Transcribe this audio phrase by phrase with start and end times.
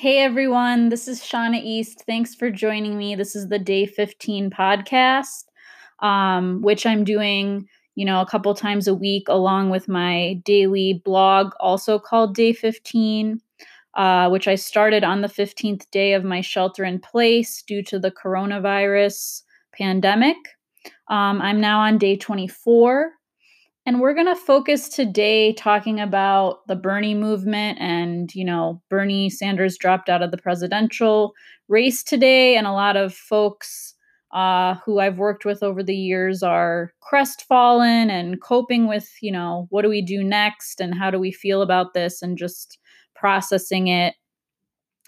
[0.00, 2.04] Hey everyone, this is Shana East.
[2.06, 3.14] Thanks for joining me.
[3.14, 5.44] This is the Day 15 podcast,
[5.98, 11.02] um, which I'm doing, you know, a couple times a week along with my daily
[11.04, 13.42] blog, also called Day 15,
[13.92, 17.98] uh, which I started on the 15th day of my shelter in place due to
[17.98, 19.42] the coronavirus
[19.74, 20.38] pandemic.
[21.08, 23.12] Um, I'm now on day 24.
[23.86, 29.30] And we're going to focus today talking about the Bernie movement and, you know, Bernie
[29.30, 31.32] Sanders dropped out of the presidential
[31.68, 32.56] race today.
[32.56, 33.94] And a lot of folks
[34.32, 39.66] uh, who I've worked with over the years are crestfallen and coping with, you know,
[39.70, 42.78] what do we do next and how do we feel about this and just
[43.14, 44.14] processing it.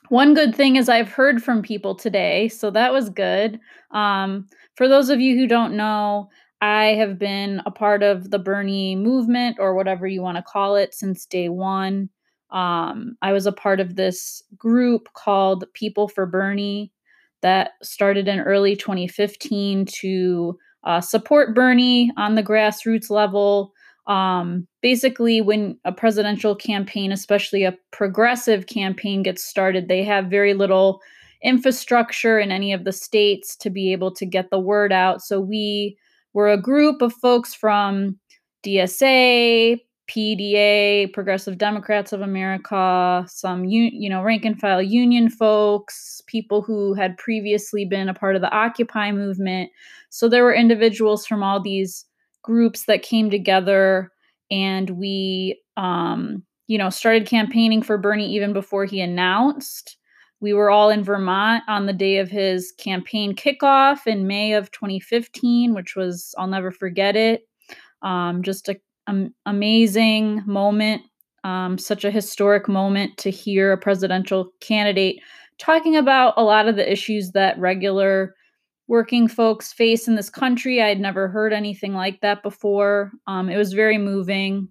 [0.08, 3.60] One good thing is I've heard from people today, so that was good.
[3.92, 6.28] Um, for those of you who don't know,
[6.62, 10.76] I have been a part of the Bernie movement or whatever you want to call
[10.76, 12.08] it since day one.
[12.50, 16.92] Um, I was a part of this group called People for Bernie
[17.40, 23.72] that started in early 2015 to uh, support Bernie on the grassroots level.
[24.06, 30.54] Um, basically, when a presidential campaign, especially a progressive campaign, gets started, they have very
[30.54, 31.00] little
[31.42, 35.22] infrastructure in any of the states to be able to get the word out.
[35.22, 35.96] So we
[36.34, 38.18] we're a group of folks from
[38.64, 39.80] DSA,
[40.10, 46.94] PDA, Progressive Democrats of America, some you know rank and file union folks, people who
[46.94, 49.70] had previously been a part of the Occupy movement.
[50.10, 52.04] So there were individuals from all these
[52.42, 54.10] groups that came together,
[54.50, 59.96] and we, um, you know, started campaigning for Bernie even before he announced.
[60.42, 64.72] We were all in Vermont on the day of his campaign kickoff in May of
[64.72, 67.46] 2015, which was, I'll never forget it.
[68.02, 71.02] Um, just an um, amazing moment,
[71.44, 75.20] um, such a historic moment to hear a presidential candidate
[75.58, 78.34] talking about a lot of the issues that regular
[78.88, 80.82] working folks face in this country.
[80.82, 83.12] I had never heard anything like that before.
[83.28, 84.68] Um, it was very moving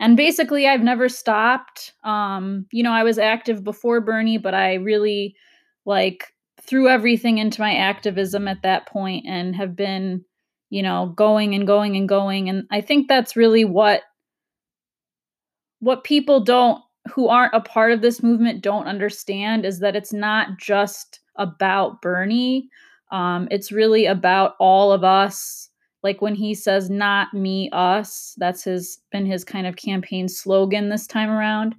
[0.00, 1.92] and basically i've never stopped.
[2.04, 5.34] Um you know i was active before bernie but i really
[5.84, 10.24] like threw everything into my activism at that point and have been
[10.70, 12.48] you know going and going and going.
[12.48, 14.02] And i think that's really what
[15.80, 20.12] what people don't who aren't a part of this movement don't understand is that it's
[20.12, 22.68] not just about bernie.
[23.12, 25.68] Um, it's really about all of us
[26.06, 30.88] like when he says not me us that's his been his kind of campaign slogan
[30.88, 31.74] this time around.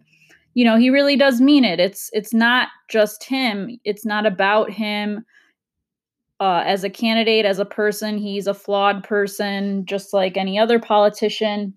[0.53, 1.79] You know he really does mean it.
[1.79, 3.79] It's it's not just him.
[3.85, 5.23] It's not about him
[6.41, 8.17] uh, as a candidate as a person.
[8.17, 11.73] He's a flawed person just like any other politician.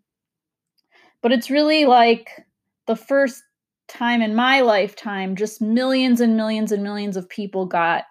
[1.22, 2.31] But it's really like
[2.88, 3.44] the first
[3.87, 8.06] time in my lifetime just millions and millions and millions of people got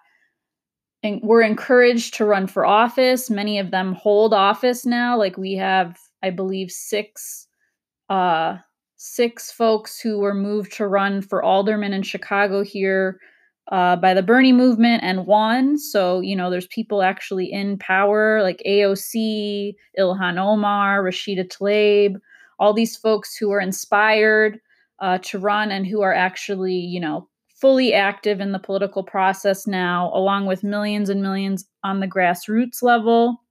[1.22, 3.30] were encouraged to run for office.
[3.30, 5.16] Many of them hold office now.
[5.16, 7.46] Like we have, I believe, six
[8.08, 8.58] uh,
[8.96, 13.18] six folks who were moved to run for alderman in Chicago here
[13.72, 15.78] uh, by the Bernie movement and won.
[15.78, 22.16] So you know, there's people actually in power, like AOC, Ilhan Omar, Rashida Tlaib,
[22.58, 24.60] all these folks who are inspired
[25.00, 27.26] uh, to run and who are actually, you know,
[27.60, 32.82] fully active in the political process now, along with millions and millions on the grassroots
[32.82, 33.42] level.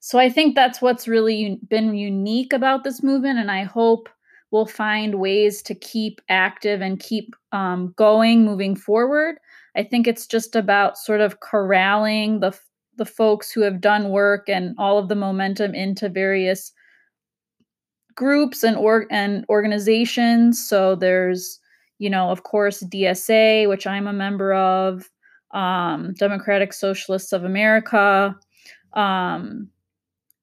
[0.00, 4.08] So I think that's what's really been unique about this movement, and I hope
[4.50, 9.36] we'll find ways to keep active and keep um, going moving forward.
[9.76, 12.56] I think it's just about sort of corralling the
[12.96, 16.70] the folks who have done work and all of the momentum into various
[18.14, 20.64] groups and or and organizations.
[20.64, 21.58] So there's
[21.98, 25.08] you know, of course, DSA, which I'm a member of,
[25.52, 28.36] um, Democratic Socialists of America.
[28.94, 29.70] Um,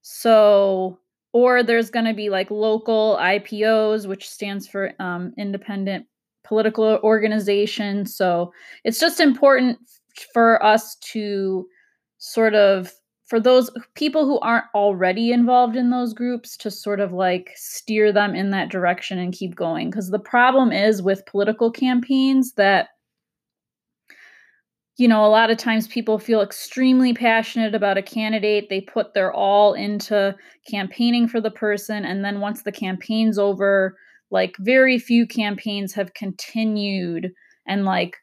[0.02, 0.98] so,
[1.32, 6.06] or there's going to be like local IPOs, which stands for um, Independent
[6.44, 8.04] Political Organization.
[8.06, 8.52] So
[8.84, 9.78] it's just important
[10.32, 11.66] for us to
[12.18, 12.92] sort of
[13.32, 18.12] for those people who aren't already involved in those groups to sort of like steer
[18.12, 19.88] them in that direction and keep going.
[19.88, 22.88] Because the problem is with political campaigns that
[24.98, 28.68] you know a lot of times people feel extremely passionate about a candidate.
[28.68, 30.36] They put their all into
[30.70, 33.96] campaigning for the person and then once the campaign's over
[34.30, 37.32] like very few campaigns have continued
[37.66, 38.18] and like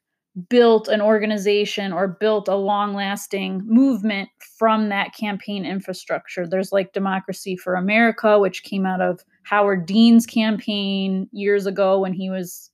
[0.47, 6.47] built an organization or built a long lasting movement from that campaign infrastructure.
[6.47, 12.13] There's like Democracy for America, which came out of Howard Dean's campaign years ago when
[12.13, 12.69] he was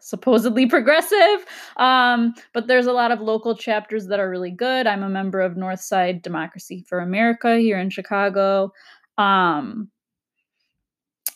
[0.00, 1.46] supposedly progressive.
[1.76, 4.86] Um, but there's a lot of local chapters that are really good.
[4.86, 8.72] I'm a member of Northside Democracy for America here in Chicago.
[9.18, 9.90] Um,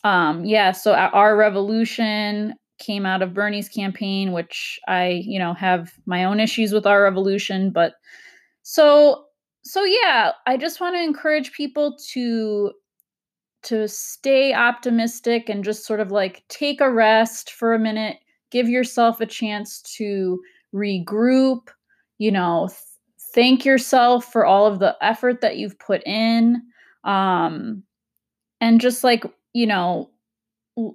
[0.04, 5.92] um, yeah, so our revolution came out of Bernie's campaign, which I, you know, have
[6.06, 7.94] my own issues with our revolution, but
[8.62, 9.24] so
[9.64, 12.72] so yeah, I just want to encourage people to
[13.64, 18.18] to stay optimistic and just sort of like take a rest for a minute,
[18.50, 20.38] give yourself a chance to
[20.74, 21.68] regroup,
[22.18, 22.78] you know, th-
[23.34, 26.62] thank yourself for all of the effort that you've put in.
[27.04, 27.82] Um
[28.60, 29.24] and just like,
[29.54, 30.10] you know,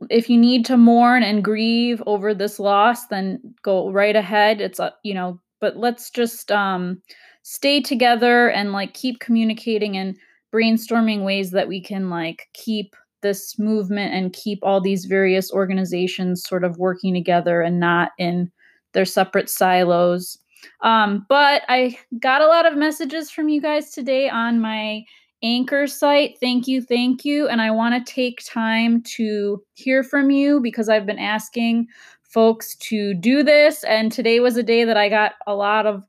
[0.10, 4.62] if you need to mourn and grieve over this loss, then go right ahead.
[4.62, 7.02] It's a, you know, but let's just um
[7.44, 10.16] stay together and like keep communicating and
[10.54, 16.44] brainstorming ways that we can like keep this movement and keep all these various organizations
[16.44, 18.52] sort of working together and not in
[18.94, 20.38] their separate silos.
[20.81, 25.04] Um, but I got a lot of messages from you guys today on my
[25.41, 26.38] Anchor site.
[26.39, 27.47] Thank you, thank you.
[27.47, 31.88] And I want to take time to hear from you because I've been asking
[32.24, 33.83] folks to do this.
[33.86, 36.06] And today was a day that I got a lot of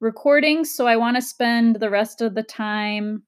[0.00, 0.74] recordings.
[0.74, 3.22] So I want to spend the rest of the time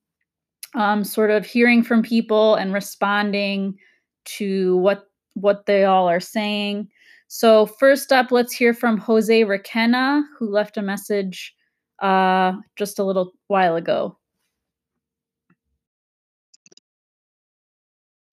[0.75, 3.79] um, sort of hearing from people and responding
[4.25, 5.05] to what
[5.35, 6.89] what they all are saying.
[7.29, 11.55] So first up, let's hear from Jose Requena, who left a message
[12.01, 14.17] uh, just a little while ago.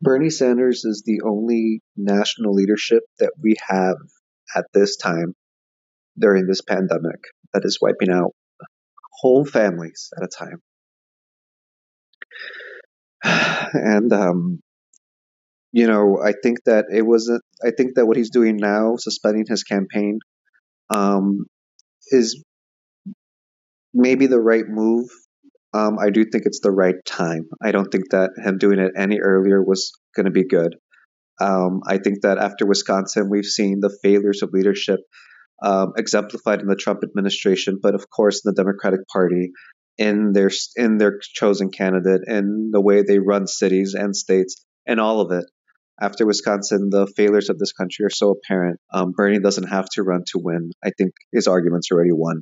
[0.02, 3.98] Bernie Sanders is the only national leadership that we have
[4.56, 5.36] at this time
[6.18, 7.20] during this pandemic
[7.54, 8.34] that is wiping out
[9.14, 10.62] whole families at a time.
[13.74, 14.60] And, um,
[15.72, 19.46] you know, I think that it wasn't, I think that what he's doing now, suspending
[19.48, 20.20] his campaign,
[20.94, 21.46] um,
[22.08, 22.44] is
[23.94, 25.10] maybe the right move.
[25.74, 27.48] Um, I do think it's the right time.
[27.62, 30.76] I don't think that him doing it any earlier was going to be good.
[31.40, 35.00] Um, I think that after Wisconsin, we've seen the failures of leadership
[35.64, 39.52] um, exemplified in the Trump administration, but of course in the Democratic Party,
[39.98, 45.00] in their in their chosen candidate, in the way they run cities and states, and
[45.00, 45.46] all of it.
[46.02, 48.80] After Wisconsin, the failures of this country are so apparent.
[48.92, 50.72] Um, Bernie doesn't have to run to win.
[50.84, 52.42] I think his argument's already won.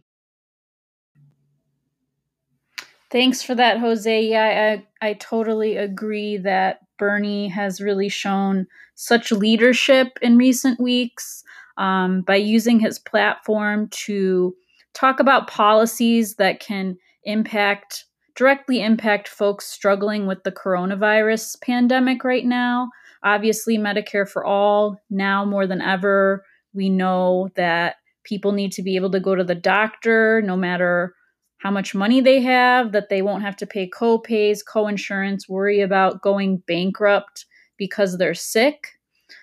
[3.11, 4.21] Thanks for that, Jose.
[4.23, 11.44] Yeah, I, I totally agree that Bernie has really shown such leadership in recent weeks
[11.77, 14.53] um, by using his platform to
[14.94, 22.45] talk about policies that can impact directly impact folks struggling with the coronavirus pandemic right
[22.45, 22.89] now.
[23.23, 28.95] Obviously, Medicare for all, now more than ever, we know that people need to be
[28.95, 31.15] able to go to the doctor no matter
[31.59, 36.21] how much money they have, that they won't have to pay co-pays, co-insurance, worry about
[36.21, 37.45] going bankrupt
[37.77, 38.88] because they're sick.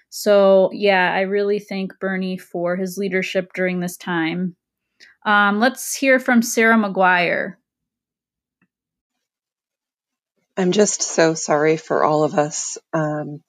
[0.08, 4.56] So, yeah, I really thank Bernie for his leadership during this time.
[5.26, 7.54] Um, let's hear from Sarah McGuire.
[10.56, 12.78] I'm just so sorry for all of us.
[12.94, 13.42] Um,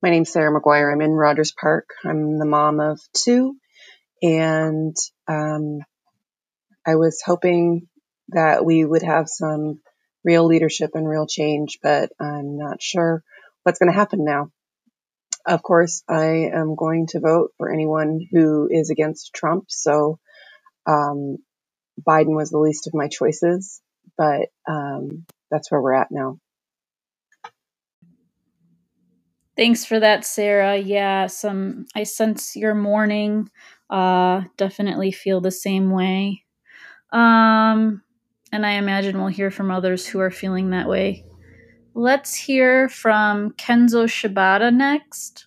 [0.00, 0.92] my name's Sarah McGuire.
[0.92, 1.88] I'm in Rogers Park.
[2.04, 3.56] I'm the mom of two,
[4.22, 4.94] and
[5.26, 5.80] um,
[6.86, 7.88] I was hoping
[8.28, 9.80] that we would have some
[10.24, 13.22] real leadership and real change, but I'm not sure
[13.62, 14.50] what's going to happen now.
[15.46, 19.66] Of course, I am going to vote for anyone who is against Trump.
[19.68, 20.18] So
[20.86, 21.38] um,
[22.06, 23.80] Biden was the least of my choices,
[24.16, 26.38] but um, that's where we're at now.
[29.56, 30.76] Thanks for that, Sarah.
[30.76, 33.50] Yeah, some I sense your mourning.
[33.88, 36.44] Uh, definitely feel the same way.
[37.12, 38.02] Um,
[38.54, 41.24] and I imagine we'll hear from others who are feeling that way.
[41.92, 45.46] Let's hear from Kenzo Shibata next.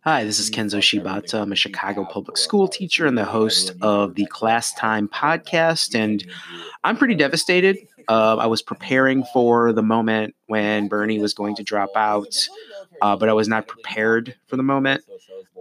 [0.00, 1.40] Hi, this is Kenzo Shibata.
[1.40, 6.26] I'm a Chicago public school teacher and the host of the Class Time podcast, and
[6.82, 7.78] I'm pretty devastated.
[8.08, 12.48] Uh, I was preparing for the moment when Bernie was going to drop out,
[13.00, 15.04] uh, but I was not prepared for the moment.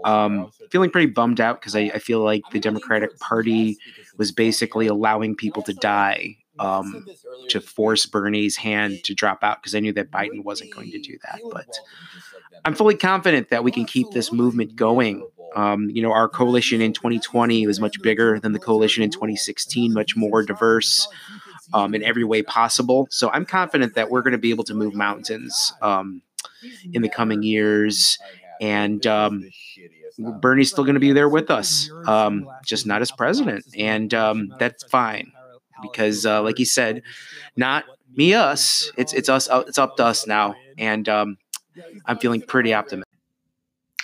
[0.06, 3.78] Um, feeling pretty bummed out because I, I, feel like the Democratic Party
[4.18, 7.06] was basically allowing people to die um,
[7.50, 11.00] to force Bernie's hand to drop out because I knew that Biden wasn't going to
[11.00, 11.40] do that.
[11.52, 11.68] But
[12.66, 15.28] I'm fully confident that we can keep this movement going.
[15.56, 19.94] Um, you know, our coalition in 2020 was much bigger than the coalition in 2016,
[19.94, 21.08] much more diverse
[21.74, 23.08] um, in every way possible.
[23.10, 26.22] So I'm confident that we're going to be able to move mountains um,
[26.94, 28.18] in the coming years.
[28.62, 29.50] And um,
[30.18, 34.54] Bernie's still going to be there with us, um, just not as president, and um,
[34.60, 35.32] that's fine
[35.82, 37.04] because, uh, like he said,
[37.56, 37.86] not
[38.16, 38.92] me, us.
[38.98, 39.50] It's it's us.
[39.50, 41.38] Uh, it's up to us now, and um,
[42.06, 43.08] I'm feeling pretty optimistic.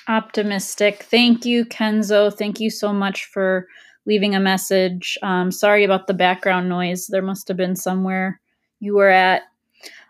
[0.07, 1.03] Optimistic.
[1.03, 2.33] Thank you, Kenzo.
[2.33, 3.67] Thank you so much for
[4.05, 5.17] leaving a message.
[5.21, 7.07] Um, sorry about the background noise.
[7.07, 8.39] There must have been somewhere
[8.79, 9.43] you were at.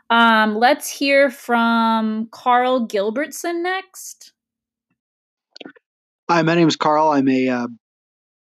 [0.10, 4.33] Um, let's hear from Carl Gilbertson next.
[6.30, 7.10] Hi, my name is Carl.
[7.10, 7.68] I'm a uh,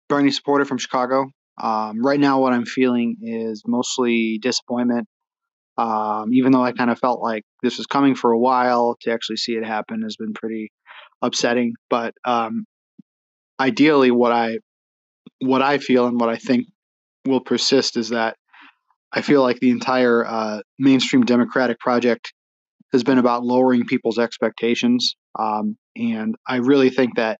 [0.10, 1.28] Bernie supporter from Chicago.
[1.62, 5.08] Um, right now, what I'm feeling is mostly disappointment.
[5.78, 9.12] Um, even though I kind of felt like this was coming for a while, to
[9.12, 10.72] actually see it happen has been pretty
[11.22, 11.74] upsetting.
[11.88, 12.66] But um,
[13.60, 14.58] ideally, what I
[15.40, 16.66] what I feel and what I think
[17.28, 18.38] will persist is that
[19.14, 22.34] I feel like the entire uh, mainstream Democratic project
[22.92, 27.40] has been about lowering people's expectations, um, and I really think that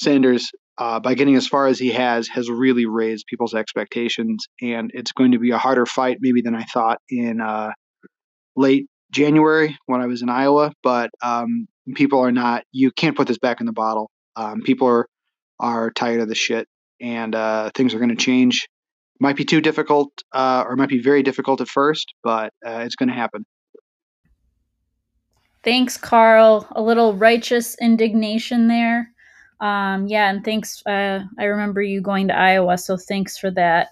[0.00, 4.90] Sanders, uh, by getting as far as he has, has really raised people's expectations, and
[4.94, 7.72] it's going to be a harder fight maybe than I thought in uh,
[8.56, 10.72] late January when I was in Iowa.
[10.82, 12.64] But um, people are not.
[12.70, 14.10] You can't put this back in the bottle.
[14.36, 15.06] Um, people are
[15.58, 16.68] are tired of the shit,
[17.00, 18.68] and uh, things are going to change.
[19.20, 22.94] Might be too difficult, uh, or might be very difficult at first, but uh, it's
[22.94, 23.44] going to happen.
[25.64, 26.68] Thanks, Carl.
[26.70, 29.10] A little righteous indignation there.
[29.60, 30.84] Um, yeah, and thanks.
[30.86, 33.88] Uh, I remember you going to Iowa, so thanks for that.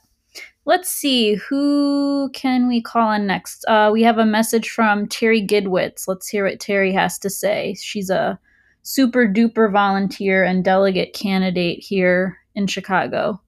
[0.64, 3.64] Let's see, who can we call on next?
[3.68, 6.08] Uh, we have a message from Terry Gidwitz.
[6.08, 7.76] Let's hear what Terry has to say.
[7.80, 8.38] She's a
[8.82, 13.40] super duper volunteer and delegate candidate here in Chicago.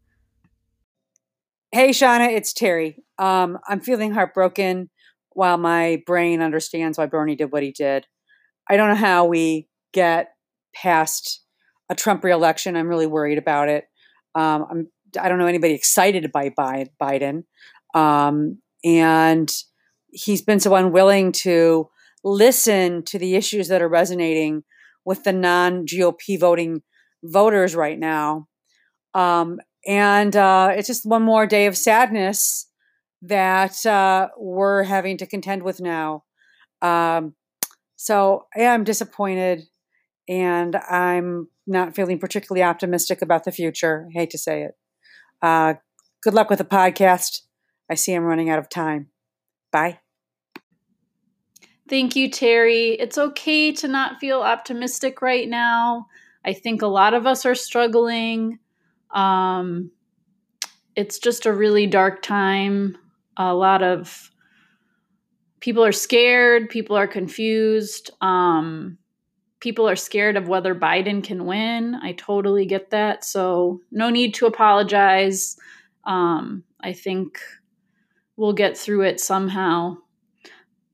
[1.73, 3.03] Hey, Shana, it's Terry.
[3.19, 4.89] Um, I'm feeling heartbroken
[5.31, 8.07] while my brain understands why Bernie did what he did.
[8.69, 10.35] I don't know how we get
[10.75, 11.43] past
[11.89, 12.77] a Trump reelection.
[12.77, 13.85] I'm really worried about it.
[14.35, 16.51] Um, I'm I don't know anybody excited by
[17.01, 17.45] Biden,
[17.95, 19.51] um, and
[20.11, 21.89] he's been so unwilling to
[22.25, 24.65] listen to the issues that are resonating
[25.05, 26.83] with the non GOP voting
[27.25, 28.47] voters right now.
[29.15, 32.69] Um, and uh, it's just one more day of sadness
[33.23, 36.25] that uh, we're having to contend with now.
[36.83, 37.35] Um,
[37.97, 39.63] so yeah, I'm disappointed,
[40.29, 44.07] and I'm not feeling particularly optimistic about the future.
[44.11, 44.73] I hate to say it.
[45.41, 45.75] Uh,
[46.23, 47.43] good luck with the podcast.
[47.91, 49.09] I see I'm running out of time.
[49.73, 50.01] Bye.
[51.89, 52.91] Thank you, Terry.
[52.91, 56.07] It's okay to not feel optimistic right now.
[56.45, 58.59] I think a lot of us are struggling.
[59.15, 59.91] Um,
[60.95, 62.99] it's just a really dark time.
[63.37, 64.31] A lot of
[65.61, 68.11] people are scared, people are confused.
[68.21, 68.99] Um,
[69.61, 71.95] people are scared of whether Biden can win.
[71.97, 73.25] I totally get that.
[73.25, 75.57] So, no need to apologize.
[76.05, 77.39] Um, I think
[78.37, 79.99] we'll get through it somehow.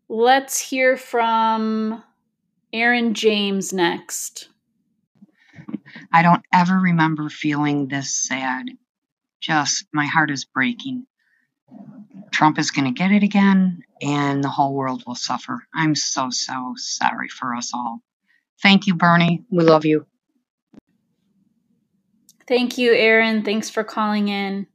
[0.09, 2.03] Let's hear from
[2.73, 4.49] Aaron James next.
[6.13, 8.67] I don't ever remember feeling this sad.
[9.41, 11.07] Just my heart is breaking.
[12.31, 15.63] Trump is going to get it again, and the whole world will suffer.
[15.75, 18.01] I'm so, so sorry for us all.
[18.63, 19.45] Thank you, Bernie.
[19.51, 20.07] We love you.
[22.47, 23.43] Thank you, Aaron.
[23.43, 24.67] Thanks for calling in.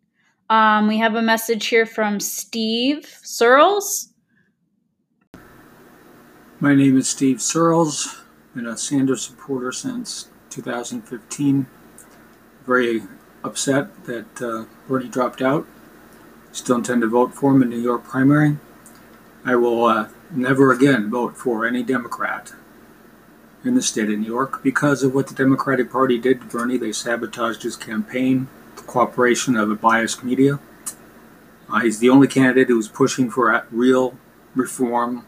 [0.50, 4.12] Um, we have a message here from Steve Searles.
[6.60, 8.24] My name is Steve Searles.
[8.50, 11.68] I've been a Sanders supporter since 2015.
[12.66, 13.04] Very
[13.44, 15.68] upset that uh, Bernie dropped out.
[16.52, 18.58] Still intend to vote for him in the New York primary.
[19.46, 22.54] I will uh, never again vote for any Democrat
[23.64, 26.78] in the state of New York because of what the Democratic Party did to Bernie.
[26.78, 30.60] They sabotaged his campaign, the cooperation of a biased media.
[31.70, 34.18] Uh, he's the only candidate who was pushing for real
[34.56, 35.26] reform,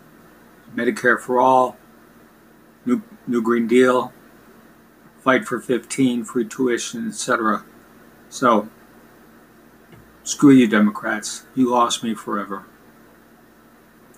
[0.75, 1.77] Medicare for all,
[2.85, 4.11] new, new Green Deal,
[5.19, 7.63] fight for 15, free tuition, etc.
[8.29, 8.69] So,
[10.23, 11.45] screw you, Democrats.
[11.53, 12.65] You lost me forever.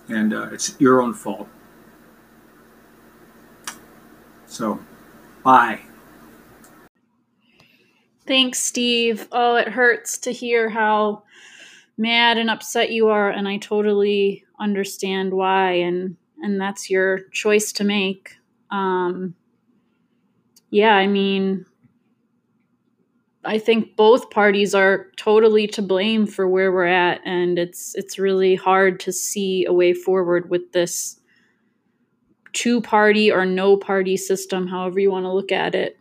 [0.08, 1.48] And uh, it's your own fault.
[4.54, 4.78] So,
[5.42, 5.80] bye.
[8.24, 9.26] Thanks, Steve.
[9.32, 11.24] Oh, it hurts to hear how
[11.98, 15.72] mad and upset you are, and I totally understand why.
[15.72, 18.36] And and that's your choice to make.
[18.70, 19.34] Um,
[20.70, 21.66] yeah, I mean,
[23.44, 28.20] I think both parties are totally to blame for where we're at, and it's it's
[28.20, 31.18] really hard to see a way forward with this
[32.54, 35.98] two party or no party system, however you want to look at it.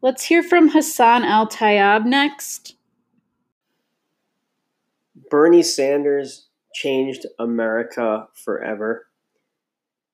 [0.00, 2.76] Let's hear from Hassan Al Tayyab next.
[5.30, 9.06] Bernie Sanders changed America forever.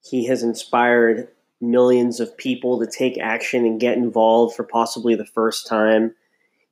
[0.02, 1.28] He has inspired
[1.60, 6.14] millions of people to take action and get involved for possibly the first time.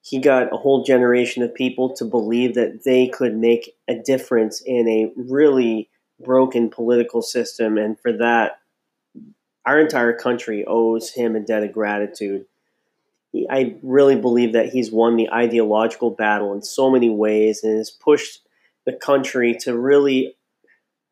[0.01, 4.63] He got a whole generation of people to believe that they could make a difference
[4.65, 5.91] in a really
[6.21, 7.79] broken political system.
[7.79, 8.61] And for that,
[9.65, 12.47] our entire country owes him a debt of gratitude.
[13.51, 17.91] I really believe that he's won the ideological battle in so many ways and has
[17.91, 18.41] pushed
[18.87, 20.35] the country to really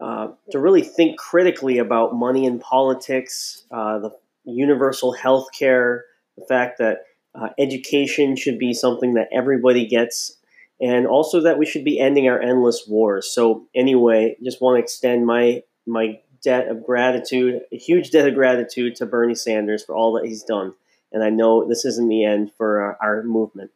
[0.01, 4.11] uh, to really think critically about money in politics, uh, the
[4.45, 6.05] universal health care,
[6.37, 10.37] the fact that uh, education should be something that everybody gets,
[10.81, 13.31] and also that we should be ending our endless wars.
[13.33, 18.35] So, anyway, just want to extend my my debt of gratitude, a huge debt of
[18.35, 20.75] gratitude to Bernie Sanders for all that he's done.
[21.13, 23.71] And I know this isn't the end for our, our movement.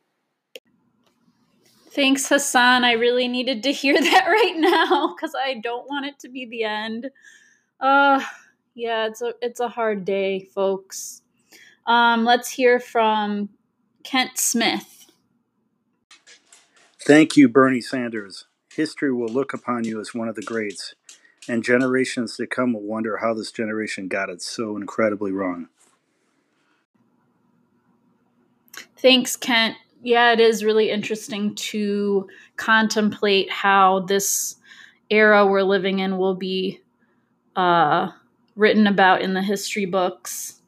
[1.91, 2.85] Thanks, Hassan.
[2.85, 6.47] I really needed to hear that right now because I don't want it to be
[6.47, 7.11] the end.
[7.81, 8.23] Uh,
[8.75, 11.23] yeah, it's a it's a hard day, folks.
[11.87, 13.49] Um, let's hear from
[14.05, 15.00] Kent Smith.
[17.05, 18.47] Thank you, Bernie Sanders.
[18.75, 20.95] History will look upon you as one of the greats,
[21.49, 25.69] and generations to come will wonder how this generation got it so incredibly wrong.
[28.97, 34.57] Thanks, Kent yeah, it is really interesting to contemplate how this
[35.11, 36.81] era we're living in will be
[37.57, 38.11] uh,
[38.57, 40.61] written about in the history books.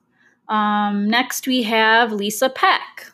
[0.48, 3.11] Um, next, we have Lisa Peck.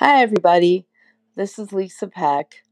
[0.00, 0.86] Hi, everybody.
[1.34, 2.62] This is Lisa Peck.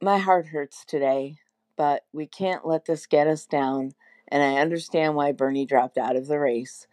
[0.00, 1.36] My heart hurts today,
[1.76, 3.92] but we can't let this get us down,
[4.26, 6.88] and I understand why Bernie dropped out of the race.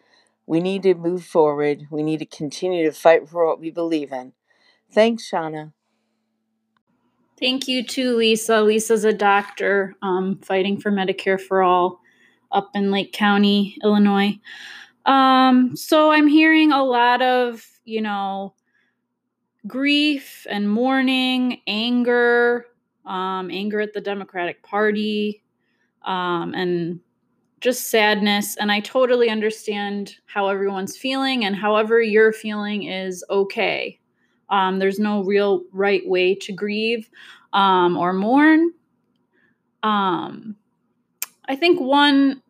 [0.46, 1.88] We need to move forward.
[1.90, 4.34] We need to continue to fight for what we believe in.
[4.92, 5.74] Thanks, Shana.
[7.40, 8.62] Thank you to Lisa.
[8.62, 12.02] Lisa's a doctor um, fighting for Medicare for all
[12.52, 14.40] up in Lake County, Illinois.
[15.08, 18.54] Um, so I'm hearing a lot of, you know,
[19.70, 22.66] grief and mourning, anger,
[23.06, 25.42] um, anger at the Democratic Party,
[26.04, 27.00] um, and
[27.62, 28.58] just sadness.
[28.58, 34.00] And I totally understand how everyone's feeling, and however you're feeling is okay.
[34.50, 37.10] Um, there's no real right way to grieve
[37.54, 38.74] um, or mourn.
[39.84, 40.56] Um,
[41.46, 42.42] I think one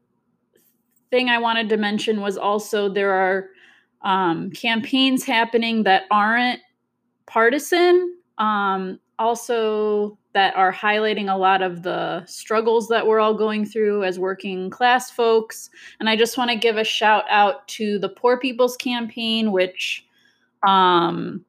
[1.12, 3.50] thing I wanted to mention was also there are
[4.02, 6.62] um, campaigns happening that aren't
[7.30, 8.18] partisan.
[8.38, 14.04] Um, also, that are highlighting a lot of the struggles that we're all going through
[14.04, 15.70] as working class folks.
[16.00, 20.06] And I just want to give a shout out to the Poor People's Campaign, which,
[20.68, 21.44] um,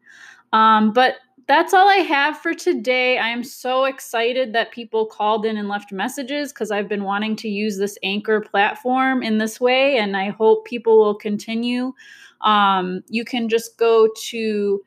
[0.52, 1.16] um, but
[1.48, 3.16] that's all I have for today.
[3.16, 7.36] I am so excited that people called in and left messages because I've been wanting
[7.36, 11.94] to use this Anchor platform in this way, and I hope people will continue.
[12.42, 14.84] Um, you can just go to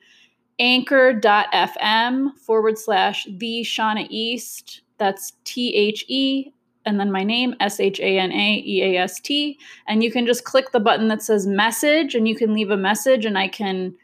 [0.59, 4.83] anchor.fm forward slash the Shana East.
[4.99, 6.53] That's T H E
[6.85, 9.57] and then my name, S H A N A E A S T.
[9.87, 12.77] And you can just click the button that says message and you can leave a
[12.77, 13.95] message and I can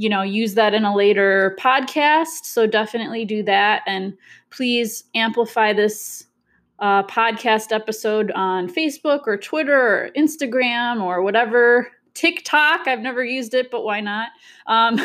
[0.00, 2.44] you know, use that in a later podcast.
[2.44, 3.82] So definitely do that.
[3.86, 4.16] And
[4.48, 6.24] please amplify this
[6.78, 11.88] uh, podcast episode on Facebook or Twitter or Instagram or whatever.
[12.14, 14.30] TikTok, I've never used it, but why not?
[14.66, 14.98] Um,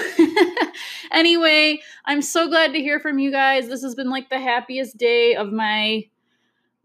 [1.12, 3.68] anyway, I'm so glad to hear from you guys.
[3.68, 6.06] This has been like the happiest day of my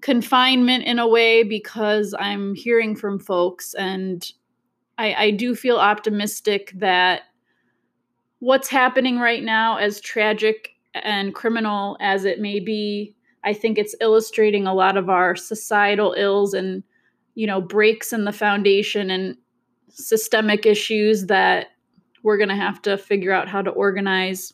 [0.01, 4.31] confinement in a way because I'm hearing from folks and
[4.99, 7.23] I, I do feel optimistic that
[8.41, 13.95] what's happening right now, as tragic and criminal as it may be, I think it's
[14.01, 16.83] illustrating a lot of our societal ills and,
[17.35, 19.37] you know, breaks in the foundation and
[19.89, 21.69] systemic issues that
[22.23, 24.53] we're going to have to figure out how to organize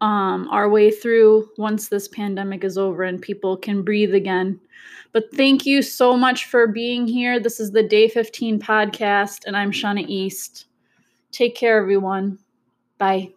[0.00, 4.60] um, our way through once this pandemic is over and people can breathe again.
[5.12, 7.38] But thank you so much for being here.
[7.38, 10.66] This is the Day 15 podcast, and I'm Shana East.
[11.30, 12.38] Take care, everyone.
[12.98, 13.32] Bye.